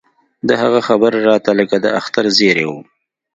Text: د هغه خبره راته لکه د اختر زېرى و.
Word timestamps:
د 0.47 0.49
هغه 0.61 0.79
خبره 0.87 1.17
راته 1.29 1.51
لکه 1.59 1.75
د 1.83 1.87
اختر 1.99 2.25
زېرى 2.37 2.65
و. 2.69 2.73